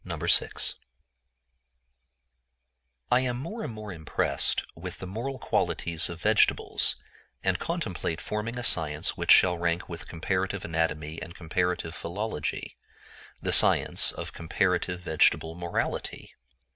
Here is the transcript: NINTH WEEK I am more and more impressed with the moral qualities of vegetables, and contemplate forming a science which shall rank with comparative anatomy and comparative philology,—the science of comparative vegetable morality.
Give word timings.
NINTH 0.03 0.41
WEEK 0.41 0.61
I 3.11 3.19
am 3.19 3.37
more 3.37 3.61
and 3.63 3.71
more 3.71 3.93
impressed 3.93 4.63
with 4.75 4.97
the 4.97 5.05
moral 5.05 5.37
qualities 5.37 6.09
of 6.09 6.19
vegetables, 6.23 6.95
and 7.43 7.59
contemplate 7.59 8.19
forming 8.19 8.57
a 8.57 8.63
science 8.63 9.15
which 9.15 9.29
shall 9.29 9.59
rank 9.59 9.87
with 9.87 10.07
comparative 10.07 10.65
anatomy 10.65 11.21
and 11.21 11.35
comparative 11.35 11.93
philology,—the 11.93 13.53
science 13.53 14.11
of 14.11 14.33
comparative 14.33 15.01
vegetable 15.01 15.53
morality. 15.53 16.33